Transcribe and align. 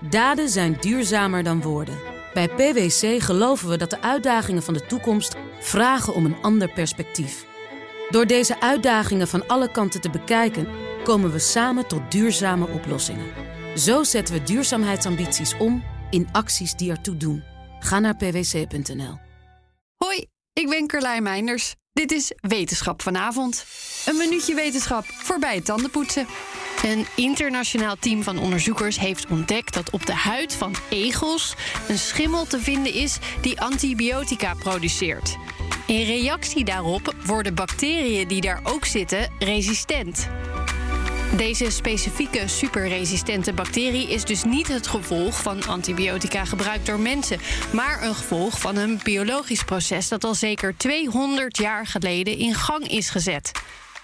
Daden 0.00 0.48
zijn 0.48 0.76
duurzamer 0.80 1.42
dan 1.42 1.62
woorden. 1.62 1.98
Bij 2.34 2.48
PwC 2.48 3.22
geloven 3.22 3.68
we 3.68 3.76
dat 3.76 3.90
de 3.90 4.02
uitdagingen 4.02 4.62
van 4.62 4.74
de 4.74 4.86
toekomst 4.86 5.36
vragen 5.60 6.14
om 6.14 6.24
een 6.24 6.42
ander 6.42 6.72
perspectief. 6.72 7.46
Door 8.10 8.26
deze 8.26 8.60
uitdagingen 8.60 9.28
van 9.28 9.46
alle 9.46 9.70
kanten 9.70 10.00
te 10.00 10.10
bekijken, 10.10 10.68
komen 11.04 11.32
we 11.32 11.38
samen 11.38 11.86
tot 11.86 12.10
duurzame 12.10 12.68
oplossingen. 12.68 13.26
Zo 13.76 14.02
zetten 14.04 14.34
we 14.34 14.42
duurzaamheidsambities 14.42 15.56
om 15.56 15.84
in 16.10 16.28
acties 16.32 16.74
die 16.74 16.90
ertoe 16.90 17.16
doen. 17.16 17.42
Ga 17.80 17.98
naar 17.98 18.16
pwc.nl. 18.16 19.18
Hoi, 19.96 20.26
ik 20.52 20.68
ben 20.68 20.86
Carlijn 20.86 21.22
Meinders. 21.22 21.74
Dit 21.92 22.12
is 22.12 22.32
Wetenschap 22.36 23.02
vanavond. 23.02 23.64
Een 24.06 24.16
minuutje 24.16 24.54
wetenschap 24.54 25.04
voorbij 25.04 25.54
het 25.54 25.64
tandenpoetsen. 25.64 26.26
Een 26.84 27.06
internationaal 27.14 27.96
team 28.00 28.22
van 28.22 28.38
onderzoekers 28.38 28.98
heeft 28.98 29.26
ontdekt 29.26 29.74
dat 29.74 29.90
op 29.90 30.06
de 30.06 30.14
huid 30.14 30.54
van 30.54 30.74
egels 30.90 31.54
een 31.88 31.98
schimmel 31.98 32.46
te 32.46 32.60
vinden 32.60 32.92
is 32.92 33.18
die 33.40 33.60
antibiotica 33.60 34.54
produceert. 34.54 35.36
In 35.86 36.04
reactie 36.04 36.64
daarop 36.64 37.14
worden 37.24 37.54
bacteriën 37.54 38.28
die 38.28 38.40
daar 38.40 38.60
ook 38.62 38.84
zitten 38.84 39.32
resistent. 39.38 40.28
Deze 41.36 41.70
specifieke 41.70 42.48
superresistente 42.48 43.52
bacterie 43.52 44.08
is 44.08 44.24
dus 44.24 44.44
niet 44.44 44.68
het 44.68 44.86
gevolg 44.86 45.42
van 45.42 45.66
antibiotica 45.66 46.44
gebruikt 46.44 46.86
door 46.86 47.00
mensen, 47.00 47.40
maar 47.72 48.02
een 48.02 48.14
gevolg 48.14 48.60
van 48.60 48.76
een 48.76 49.00
biologisch 49.02 49.64
proces 49.64 50.08
dat 50.08 50.24
al 50.24 50.34
zeker 50.34 50.76
200 50.76 51.58
jaar 51.58 51.86
geleden 51.86 52.38
in 52.38 52.54
gang 52.54 52.88
is 52.88 53.10
gezet. 53.10 53.52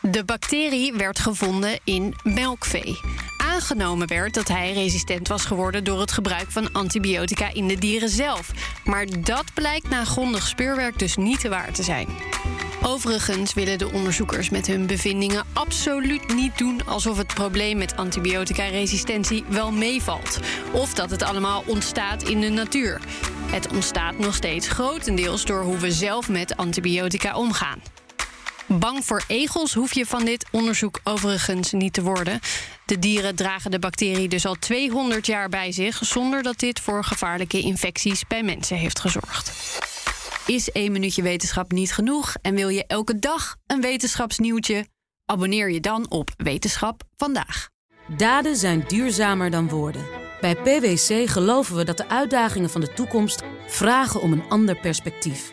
De 0.00 0.24
bacterie 0.24 0.92
werd 0.92 1.18
gevonden 1.18 1.78
in 1.84 2.14
melkvee. 2.22 3.00
Aangenomen 3.36 4.08
werd 4.08 4.34
dat 4.34 4.48
hij 4.48 4.72
resistent 4.72 5.28
was 5.28 5.44
geworden 5.44 5.84
door 5.84 6.00
het 6.00 6.12
gebruik 6.12 6.50
van 6.50 6.72
antibiotica 6.72 7.52
in 7.52 7.68
de 7.68 7.78
dieren 7.78 8.08
zelf. 8.08 8.50
Maar 8.84 9.06
dat 9.20 9.44
blijkt 9.54 9.88
na 9.88 10.04
grondig 10.04 10.46
speurwerk 10.46 10.98
dus 10.98 11.16
niet 11.16 11.40
te 11.40 11.48
waar 11.48 11.72
te 11.72 11.82
zijn. 11.82 12.08
Overigens 12.82 13.54
willen 13.54 13.78
de 13.78 13.92
onderzoekers 13.92 14.50
met 14.50 14.66
hun 14.66 14.86
bevindingen 14.86 15.44
absoluut 15.52 16.34
niet 16.34 16.58
doen 16.58 16.86
alsof 16.86 17.18
het 17.18 17.34
probleem 17.34 17.78
met 17.78 17.96
antibiotica-resistentie 17.96 19.44
wel 19.48 19.72
meevalt. 19.72 20.40
Of 20.72 20.94
dat 20.94 21.10
het 21.10 21.22
allemaal 21.22 21.62
ontstaat 21.66 22.22
in 22.22 22.40
de 22.40 22.48
natuur. 22.48 23.00
Het 23.46 23.68
ontstaat 23.72 24.18
nog 24.18 24.34
steeds 24.34 24.68
grotendeels 24.68 25.44
door 25.44 25.62
hoe 25.62 25.78
we 25.78 25.92
zelf 25.92 26.28
met 26.28 26.56
antibiotica 26.56 27.36
omgaan. 27.36 27.78
Bang 28.66 29.04
voor 29.04 29.22
egels 29.28 29.74
hoef 29.74 29.94
je 29.94 30.06
van 30.06 30.24
dit 30.24 30.46
onderzoek 30.50 31.00
overigens 31.04 31.72
niet 31.72 31.92
te 31.92 32.02
worden. 32.02 32.40
De 32.86 32.98
dieren 32.98 33.34
dragen 33.34 33.70
de 33.70 33.78
bacterie 33.78 34.28
dus 34.28 34.46
al 34.46 34.54
200 34.54 35.26
jaar 35.26 35.48
bij 35.48 35.72
zich, 35.72 35.98
zonder 36.02 36.42
dat 36.42 36.58
dit 36.58 36.80
voor 36.80 37.04
gevaarlijke 37.04 37.60
infecties 37.60 38.26
bij 38.26 38.42
mensen 38.42 38.76
heeft 38.76 39.00
gezorgd. 39.00 39.52
Is 40.46 40.70
één 40.70 40.92
minuutje 40.92 41.22
wetenschap 41.22 41.72
niet 41.72 41.92
genoeg 41.92 42.34
en 42.42 42.54
wil 42.54 42.68
je 42.68 42.86
elke 42.86 43.18
dag 43.18 43.56
een 43.66 43.80
wetenschapsnieuwtje? 43.80 44.86
Abonneer 45.24 45.70
je 45.70 45.80
dan 45.80 46.10
op 46.10 46.30
Wetenschap 46.36 47.02
vandaag. 47.16 47.68
Daden 48.16 48.56
zijn 48.56 48.84
duurzamer 48.88 49.50
dan 49.50 49.68
woorden. 49.68 50.06
Bij 50.40 50.54
PwC 50.54 51.30
geloven 51.30 51.76
we 51.76 51.84
dat 51.84 51.96
de 51.96 52.08
uitdagingen 52.08 52.70
van 52.70 52.80
de 52.80 52.92
toekomst 52.92 53.42
vragen 53.66 54.20
om 54.20 54.32
een 54.32 54.48
ander 54.48 54.80
perspectief. 54.80 55.52